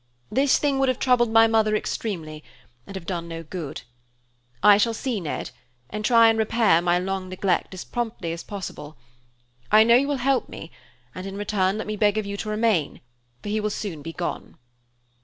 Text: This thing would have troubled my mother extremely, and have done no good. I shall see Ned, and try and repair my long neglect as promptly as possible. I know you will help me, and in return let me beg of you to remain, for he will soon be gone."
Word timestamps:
This 0.31 0.57
thing 0.57 0.79
would 0.79 0.89
have 0.89 0.97
troubled 0.97 1.31
my 1.31 1.45
mother 1.45 1.75
extremely, 1.75 2.43
and 2.87 2.95
have 2.95 3.05
done 3.05 3.27
no 3.27 3.43
good. 3.43 3.83
I 4.63 4.77
shall 4.77 4.95
see 4.95 5.19
Ned, 5.21 5.51
and 5.91 6.03
try 6.03 6.27
and 6.27 6.39
repair 6.39 6.81
my 6.81 6.97
long 6.97 7.29
neglect 7.29 7.75
as 7.75 7.83
promptly 7.83 8.31
as 8.31 8.41
possible. 8.43 8.97
I 9.71 9.83
know 9.83 9.93
you 9.95 10.07
will 10.07 10.15
help 10.17 10.49
me, 10.49 10.71
and 11.13 11.27
in 11.27 11.37
return 11.37 11.77
let 11.77 11.85
me 11.85 11.97
beg 11.97 12.17
of 12.17 12.25
you 12.25 12.35
to 12.37 12.49
remain, 12.49 13.01
for 13.43 13.49
he 13.49 13.59
will 13.59 13.69
soon 13.69 14.01
be 14.01 14.11
gone." 14.13 14.57